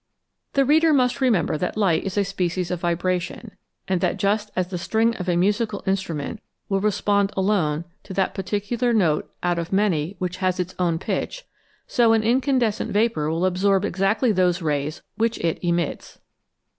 [0.53, 3.51] The reader must remember that light is a species of vibration,
[3.87, 6.39] and that just as the string of a musical instrument
[6.69, 11.45] will respond alone to that particular note out of many which has its own pitch,
[11.85, 16.17] so an incandescent vapour will absorb exactly those rays which it emits.